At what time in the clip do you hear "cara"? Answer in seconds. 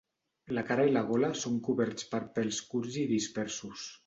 0.69-0.85